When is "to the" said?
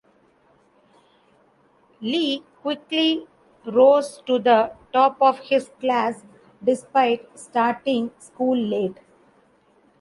4.25-4.71